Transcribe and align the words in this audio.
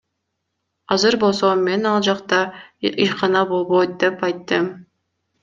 Азыр 0.93 1.15
болсо 1.23 1.49
мен 1.67 1.81
ал 1.91 1.99
жакта 2.07 2.39
ишкана 3.05 3.41
болбойт 3.53 3.95
деп 4.01 4.27
айттым. 4.31 4.65